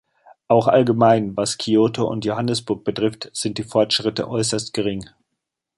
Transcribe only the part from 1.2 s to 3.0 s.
was Kyoto und Johannesburg